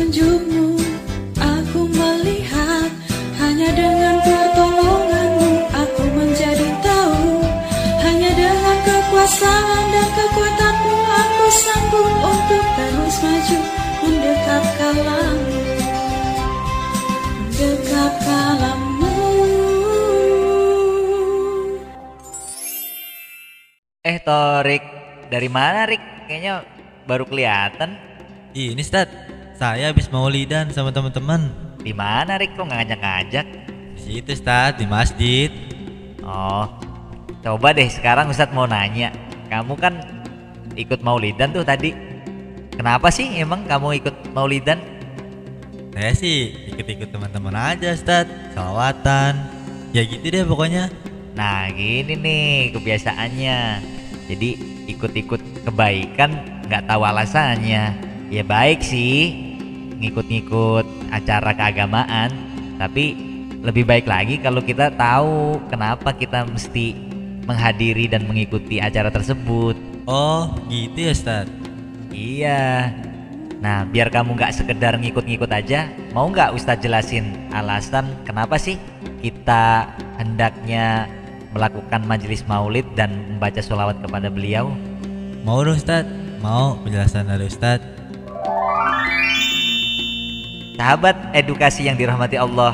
[0.00, 0.80] petunjukmu
[1.36, 2.88] Aku melihat.
[3.36, 7.44] Hanya dengan pertolonganmu Aku menjadi tahu.
[8.00, 13.58] Hanya dengan kekuasaan dan kekuatanmu Aku sanggup untuk terus maju
[14.00, 15.60] Mendekat kalammu
[17.52, 19.16] Mendekat kalammu
[24.00, 24.84] Eh Torik,
[25.28, 26.24] dari mana Rik?
[26.24, 26.64] Kayaknya
[27.04, 28.00] baru kelihatan.
[28.56, 29.29] Ini Stad,
[29.60, 31.52] saya habis maulidan sama teman-teman.
[31.84, 32.56] Di mana Rik?
[32.56, 33.44] Kok ngajak-ngajak?
[33.92, 35.52] Di situ Stad, di masjid.
[36.24, 36.64] Oh,
[37.44, 39.12] coba deh sekarang Ustadz mau nanya.
[39.52, 40.00] Kamu kan
[40.80, 41.92] ikut maulidan tuh tadi.
[42.72, 44.80] Kenapa sih emang kamu ikut maulidan?
[45.92, 49.36] Saya sih ikut-ikut teman-teman aja Stad, salawatan.
[49.92, 50.88] Ya gitu deh pokoknya.
[51.36, 53.58] Nah gini nih kebiasaannya.
[54.24, 54.48] Jadi
[54.88, 57.92] ikut-ikut kebaikan nggak tahu alasannya.
[58.32, 59.49] Ya baik sih
[60.00, 62.32] ngikut-ngikut acara keagamaan.
[62.80, 63.12] Tapi
[63.60, 66.96] lebih baik lagi kalau kita tahu kenapa kita mesti
[67.44, 69.76] menghadiri dan mengikuti acara tersebut.
[70.08, 71.46] Oh, gitu ya Stad.
[72.10, 72.90] Iya.
[73.60, 78.80] Nah, biar kamu nggak sekedar ngikut-ngikut aja, mau nggak Ustadz jelasin alasan kenapa sih
[79.20, 79.84] kita
[80.16, 81.04] hendaknya
[81.52, 84.72] melakukan majelis maulid dan membaca sholawat kepada beliau?
[85.44, 86.08] Mau Stad?
[86.40, 87.99] Mau penjelasan dari Ustad?
[90.80, 92.72] Sahabat edukasi yang dirahmati Allah,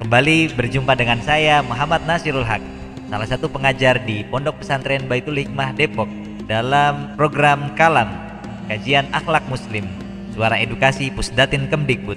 [0.00, 2.64] kembali berjumpa dengan saya Muhammad Nasirul Haq,
[3.12, 6.08] salah satu pengajar di Pondok Pesantren Baitul Hikmah Depok
[6.48, 8.08] dalam program Kalam,
[8.72, 9.84] kajian akhlak muslim,
[10.32, 12.16] suara edukasi Pusdatin Kemdikbud.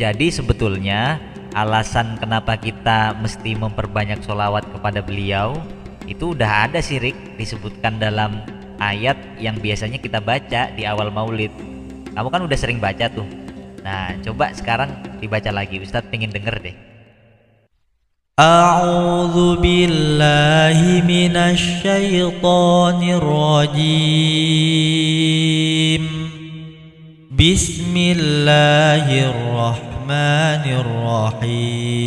[0.00, 1.20] Jadi sebetulnya
[1.52, 5.52] alasan kenapa kita mesti memperbanyak sholawat kepada beliau
[6.08, 8.40] itu udah ada sih Rik disebutkan dalam
[8.80, 11.52] ayat yang biasanya kita baca di awal maulid.
[12.16, 13.37] Kamu kan udah sering baca tuh.
[13.83, 15.79] Nah, coba sekarang dibaca lagi.
[15.83, 16.93] Ustadz pengen denger deh.
[18.33, 23.93] أعوذ بالله من الشيطان الرجيم
[27.29, 30.63] بسم الله الرحمن
[31.45, 32.03] الرحيم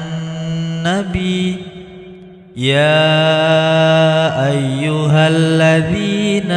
[2.60, 3.16] يا
[4.52, 6.50] أيها الذين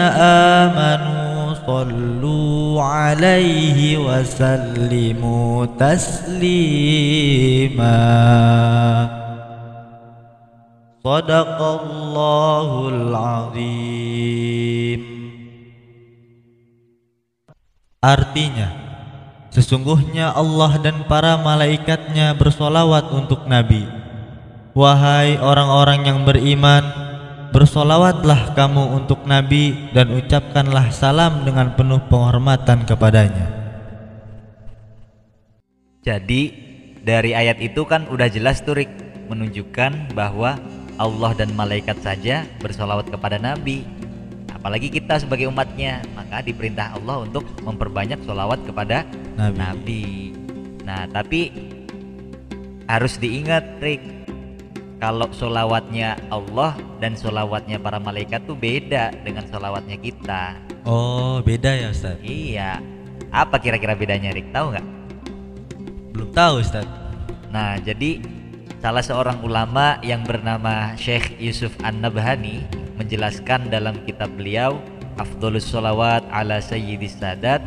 [0.60, 6.84] آمنوا صلوا عليه وسلموا تسليما
[11.04, 14.04] صدق الله العظيم
[18.04, 18.68] Artinya,
[19.48, 23.97] sesungguhnya Allah dan para malaikatnya bersolawat untuk Nabi.
[24.79, 26.87] Wahai orang-orang yang beriman,
[27.51, 33.51] bersolawatlah kamu untuk Nabi dan ucapkanlah salam dengan penuh penghormatan kepadanya.
[36.07, 36.55] Jadi
[37.03, 38.93] dari ayat itu kan udah jelas tuh Rik
[39.27, 40.63] menunjukkan bahwa
[40.95, 43.83] Allah dan malaikat saja bersolawat kepada Nabi.
[44.55, 49.03] Apalagi kita sebagai umatnya, maka diperintah Allah untuk memperbanyak solawat kepada
[49.35, 49.59] Nabi.
[49.59, 50.05] Nabi.
[50.87, 51.51] Nah, tapi
[52.87, 54.19] harus diingat, Rik,
[54.99, 60.59] kalau solawatnya Allah dan solawatnya para malaikat tuh beda dengan solawatnya kita.
[60.83, 62.19] Oh, beda ya Ustaz?
[62.23, 62.83] Iya.
[63.31, 64.51] Apa kira-kira bedanya, Rik?
[64.51, 64.87] Tahu nggak?
[66.15, 66.87] Belum tahu Ustaz.
[67.55, 68.19] Nah, jadi
[68.83, 72.67] salah seorang ulama yang bernama Syekh Yusuf An-Nabhani
[72.99, 74.83] menjelaskan dalam kitab beliau
[75.19, 77.63] Afdolus Solawat ala Sayyidis Sadat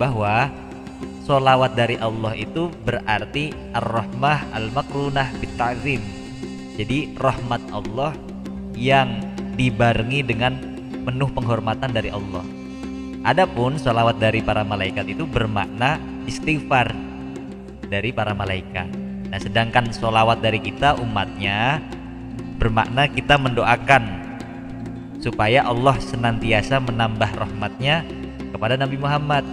[0.00, 0.48] bahwa
[1.28, 6.19] solawat dari Allah itu berarti ar-rahmah al-makrunah bita'zim
[6.80, 8.16] jadi rahmat Allah
[8.72, 9.20] yang
[9.60, 10.56] dibarengi dengan
[11.04, 12.44] penuh penghormatan dari Allah
[13.20, 16.96] Adapun solawat dari para malaikat itu bermakna istighfar
[17.92, 18.88] dari para malaikat
[19.28, 21.84] Nah sedangkan solawat dari kita umatnya
[22.56, 24.20] bermakna kita mendoakan
[25.20, 28.04] supaya Allah senantiasa menambah rahmatnya
[28.52, 29.44] kepada Nabi Muhammad.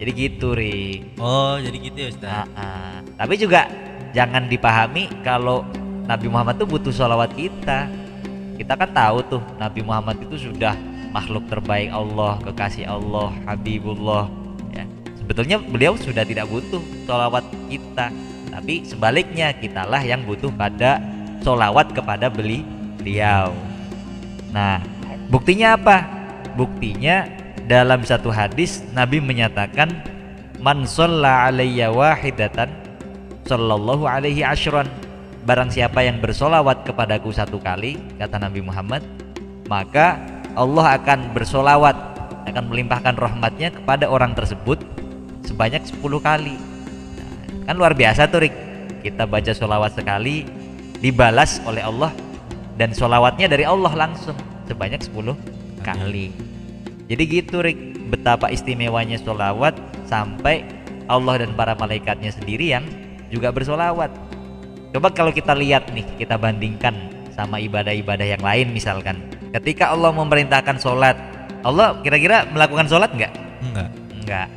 [0.00, 1.00] Jadi gitu, Ri.
[1.16, 2.28] Oh, jadi gitu ya Ustaz.
[2.28, 2.96] Ah, ah.
[3.14, 3.64] Tapi juga
[4.12, 5.62] jangan dipahami kalau
[6.04, 7.88] Nabi Muhammad tuh butuh sholawat kita.
[8.54, 10.76] Kita kan tahu tuh Nabi Muhammad itu sudah
[11.10, 14.28] makhluk terbaik Allah, kekasih Allah, Habibullah.
[14.70, 14.84] Ya.
[15.18, 17.42] Sebetulnya beliau sudah tidak butuh sholawat
[17.72, 18.12] kita,
[18.52, 21.02] tapi sebaliknya kitalah yang butuh pada
[21.42, 22.62] sholawat kepada beli
[23.00, 23.50] beliau.
[24.54, 24.78] Nah,
[25.32, 26.06] buktinya apa?
[26.54, 27.26] Buktinya
[27.66, 29.90] dalam satu hadis Nabi menyatakan
[30.60, 32.70] man shalla alayya wahidatan
[33.44, 34.88] sallallahu alaihi asyran
[35.44, 39.04] barang siapa yang bersolawat kepadaku satu kali kata Nabi Muhammad
[39.68, 40.16] maka
[40.56, 41.96] Allah akan bersolawat
[42.48, 44.80] akan melimpahkan rahmatnya kepada orang tersebut
[45.48, 46.56] sebanyak 10 kali.
[47.16, 47.30] Nah,
[47.68, 48.54] kan luar biasa tuh Rik.
[49.04, 50.48] Kita baca solawat sekali
[51.00, 52.12] dibalas oleh Allah
[52.80, 55.36] dan solawatnya dari Allah langsung sebanyak 10
[55.84, 56.32] kali.
[57.08, 59.76] Jadi gitu Rik betapa istimewanya solawat
[60.08, 60.64] sampai
[61.04, 62.84] Allah dan para malaikatnya sendiri yang
[63.28, 64.08] juga bersolawat
[64.94, 66.94] coba kalau kita lihat nih kita bandingkan
[67.34, 69.18] sama ibadah-ibadah yang lain misalkan
[69.50, 71.18] ketika Allah memerintahkan sholat
[71.66, 73.88] Allah kira-kira melakukan sholat nggak Enggak.
[74.12, 74.48] Enggak.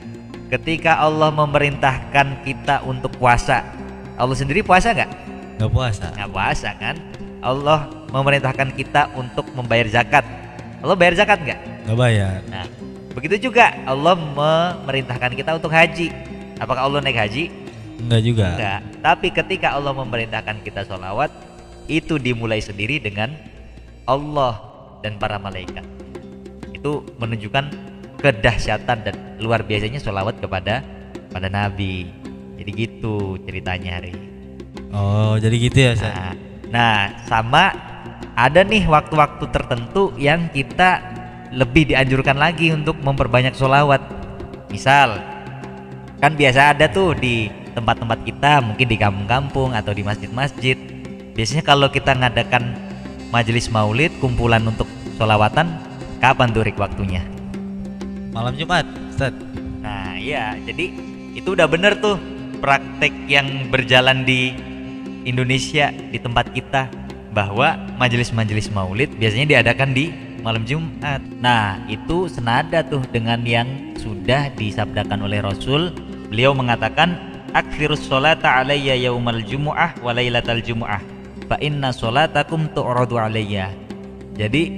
[0.47, 3.63] Ketika Allah memerintahkan kita untuk puasa,
[4.15, 5.11] Allah sendiri puasa nggak?
[5.59, 6.05] Enggak puasa.
[6.15, 6.95] Nggak puasa kan?
[7.43, 7.79] Allah
[8.11, 10.23] memerintahkan kita untuk membayar zakat.
[10.79, 11.59] Allah bayar zakat nggak?
[11.83, 12.39] Enggak bayar.
[12.47, 12.65] Nah,
[13.11, 16.11] begitu juga Allah memerintahkan kita untuk haji.
[16.57, 17.51] Apakah Allah naik haji?
[17.97, 18.47] Enggak juga.
[18.53, 18.81] Enggak.
[19.01, 21.29] Tapi ketika Allah memerintahkan kita sholawat,
[21.89, 23.33] itu dimulai sendiri dengan
[24.05, 24.59] Allah
[25.01, 25.83] dan para malaikat.
[26.75, 27.65] Itu menunjukkan
[28.21, 30.83] kedahsyatan dan luar biasanya sholawat kepada
[31.31, 32.09] pada Nabi.
[32.57, 34.13] Jadi gitu ceritanya hari.
[34.93, 36.13] Oh, jadi gitu ya, Ustaz?
[36.13, 36.33] Nah,
[36.71, 36.97] nah
[37.27, 37.63] sama
[38.37, 41.01] ada nih waktu-waktu tertentu yang kita
[41.53, 44.01] lebih dianjurkan lagi untuk memperbanyak sholawat.
[44.67, 45.21] Misal,
[46.19, 47.47] kan biasa ada tuh di
[47.77, 50.73] tempat-tempat kita, mungkin di kampung-kampung atau di masjid-masjid.
[51.37, 52.73] Biasanya kalau kita ngadakan
[53.29, 54.89] majelis maulid, kumpulan untuk
[55.21, 55.69] sholawatan,
[56.17, 57.21] kapan tuh Rik waktunya?
[58.33, 59.37] Malam Jumat, Ustaz.
[59.85, 60.89] Nah iya, jadi
[61.37, 62.17] itu udah bener tuh
[62.57, 64.57] praktek yang berjalan di
[65.29, 66.89] Indonesia di tempat kita
[67.37, 70.09] bahwa majelis-majelis maulid biasanya diadakan di
[70.41, 71.21] malam Jumat.
[71.37, 75.93] Nah itu senada tuh dengan yang sudah disabdakan oleh Rasul.
[76.33, 81.01] Beliau mengatakan akfirus sholata alayya yaumal jumu'ah wa lailatal jumu'ah.
[81.49, 83.73] Fa inna sholatakum tu'radu alayya.
[84.37, 84.69] Jadi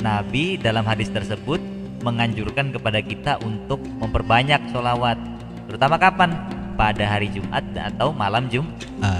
[0.00, 1.60] Nabi dalam hadis tersebut
[2.00, 5.20] menganjurkan kepada kita untuk memperbanyak sholawat.
[5.68, 6.32] Terutama kapan?
[6.78, 8.70] Pada hari Jumat atau malam Jum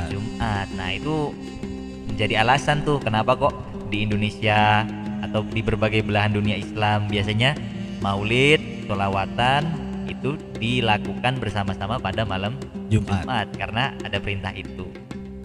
[0.08, 0.70] Jumat.
[0.78, 1.34] Nah itu
[2.06, 3.50] menjadi alasan tuh kenapa kok
[3.90, 4.86] di Indonesia
[5.26, 7.58] atau di berbagai belahan dunia Islam biasanya
[7.98, 12.56] maulid sholawatan itu dilakukan bersama-sama pada malam
[12.88, 13.22] Jumat.
[13.28, 14.88] Jumat karena ada perintah itu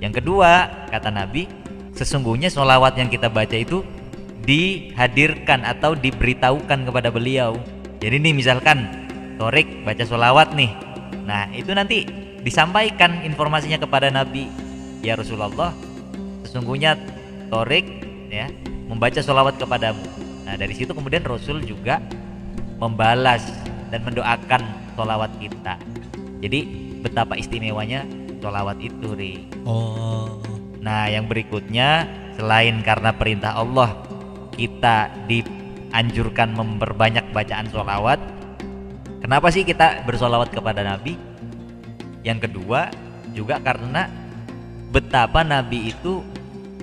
[0.03, 1.47] yang kedua kata Nabi
[1.95, 3.87] sesungguhnya sholawat yang kita baca itu
[4.43, 7.55] dihadirkan atau diberitahukan kepada beliau.
[8.03, 9.07] Jadi nih misalkan
[9.39, 10.75] Torik baca sholawat nih.
[11.23, 12.03] Nah itu nanti
[12.43, 14.51] disampaikan informasinya kepada Nabi.
[14.99, 15.71] Ya Rasulullah,
[16.43, 16.99] sesungguhnya
[17.47, 17.87] Torik
[18.27, 18.51] ya
[18.91, 20.03] membaca sholawat kepadamu.
[20.43, 22.03] Nah dari situ kemudian Rasul juga
[22.75, 23.47] membalas
[23.93, 24.61] dan mendoakan
[24.97, 25.77] sholawat kita.
[26.41, 26.59] Jadi
[27.05, 28.01] betapa istimewanya
[28.41, 29.45] sholawat itu, Ri.
[29.69, 30.41] Oh.
[30.81, 33.93] Nah, yang berikutnya selain karena perintah Allah
[34.57, 38.17] kita dianjurkan memperbanyak bacaan sholawat.
[39.21, 41.15] Kenapa sih kita bersolawat kepada Nabi?
[42.25, 42.89] Yang kedua
[43.31, 44.09] juga karena
[44.89, 46.25] betapa Nabi itu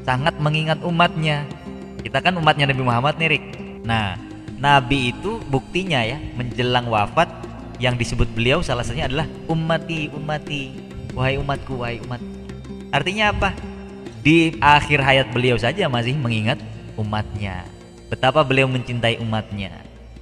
[0.07, 1.45] sangat mengingat umatnya.
[2.01, 3.45] Kita kan umatnya Nabi Muhammad nih, Rik.
[3.85, 4.30] Nah,
[4.61, 7.33] Nabi itu buktinya ya menjelang wafat
[7.81, 10.77] yang disebut beliau salah satunya adalah ummati ummati
[11.17, 12.21] wahai umatku wahai umat.
[12.93, 13.57] Artinya apa?
[14.21, 16.61] Di akhir hayat beliau saja masih mengingat
[17.01, 17.65] umatnya.
[18.13, 19.73] Betapa beliau mencintai umatnya.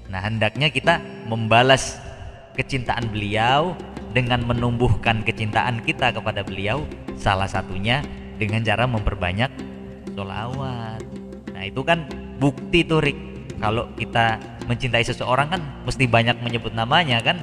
[0.06, 1.98] Nah, hendaknya kita membalas
[2.54, 3.74] kecintaan beliau
[4.14, 6.86] dengan menumbuhkan kecintaan kita kepada beliau
[7.18, 8.00] salah satunya
[8.38, 9.50] dengan cara memperbanyak
[10.14, 11.02] sholawat.
[11.52, 12.06] Nah, itu kan
[12.38, 13.18] bukti tuh Rik.
[13.58, 14.38] Kalau kita
[14.70, 17.38] mencintai seseorang kan mesti banyak menyebut namanya kan.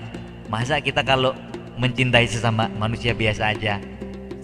[0.47, 1.35] Masa kita kalau
[1.75, 3.83] mencintai sesama manusia biasa aja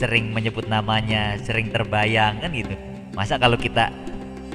[0.02, 2.74] sering menyebut namanya, sering terbayang kan gitu.
[3.14, 3.94] Masa kalau kita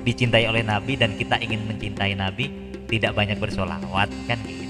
[0.03, 2.51] dicintai oleh Nabi dan kita ingin mencintai Nabi
[2.91, 4.65] tidak banyak bersolawat kan gitu.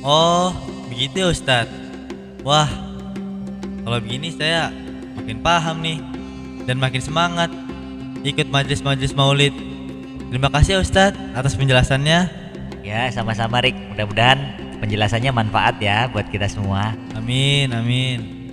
[0.00, 0.56] Oh,
[0.88, 1.68] begitu Ustaz.
[2.40, 2.68] Wah,
[3.84, 4.72] kalau begini saya
[5.20, 5.98] makin paham nih
[6.64, 7.50] dan makin semangat
[8.24, 9.75] ikut majelis-majelis maulid.
[10.26, 12.18] Terima kasih ya Ustaz atas penjelasannya.
[12.82, 13.78] Ya, sama-sama Rik.
[13.94, 16.98] Mudah-mudahan penjelasannya manfaat ya buat kita semua.
[17.14, 18.50] Amin, amin.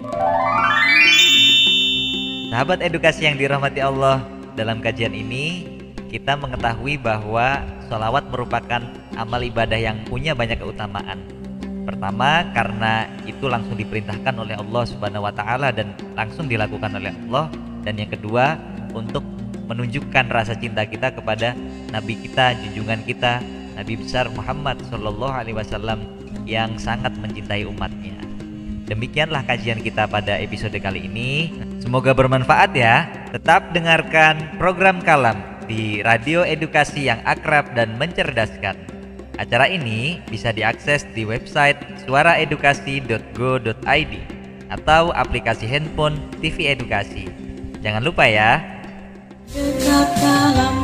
[2.54, 4.22] Sahabat edukasi yang dirahmati Allah,
[4.54, 5.66] dalam kajian ini
[6.14, 8.86] kita mengetahui bahwa sholawat merupakan
[9.18, 11.26] amal ibadah yang punya banyak keutamaan.
[11.90, 17.50] Pertama, karena itu langsung diperintahkan oleh Allah Subhanahu wa taala dan langsung dilakukan oleh Allah
[17.82, 18.62] dan yang kedua,
[18.94, 19.26] untuk
[19.68, 21.56] menunjukkan rasa cinta kita kepada
[21.92, 23.40] nabi kita, junjungan kita,
[23.74, 26.06] Nabi besar Muhammad Shallallahu alaihi wasallam
[26.46, 28.14] yang sangat mencintai umatnya.
[28.86, 31.50] Demikianlah kajian kita pada episode kali ini.
[31.82, 33.08] Semoga bermanfaat ya.
[33.32, 38.76] Tetap dengarkan program Kalam di radio edukasi yang akrab dan mencerdaskan.
[39.40, 44.14] Acara ini bisa diakses di website suaraedukasi.go.id
[44.70, 47.26] atau aplikasi handphone TV Edukasi.
[47.82, 48.73] Jangan lupa ya.
[49.54, 50.83] Dekat dalam